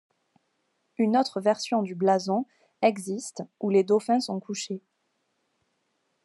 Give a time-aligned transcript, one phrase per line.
[0.97, 2.47] Une autre version du blason
[2.81, 4.81] existe où les dauphins sont couchés.